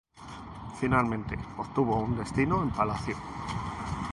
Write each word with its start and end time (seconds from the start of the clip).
Finalmente 0.79 1.37
obtuvo 1.57 1.99
un 1.99 2.17
destino 2.17 2.63
en 2.63 2.71
Palacio. 2.71 3.15